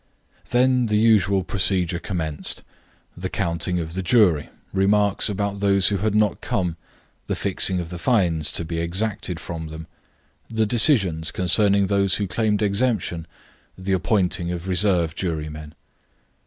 [0.49, 2.63] Then the usual procedure commenced;
[3.15, 6.75] the counting of the jury, remarks about those who had not come,
[7.27, 9.85] the fixing of the fines to be exacted from them,
[10.49, 13.27] the decisions concerning those who claimed exemption,
[13.77, 15.75] the appointing of reserve jurymen.